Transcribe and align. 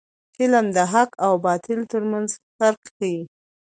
فلم 0.35 0.65
د 0.75 0.77
حق 0.93 1.11
او 1.25 1.33
باطل 1.45 1.79
ترمنځ 1.91 2.29
فرق 2.57 2.81
ښيي 2.95 3.19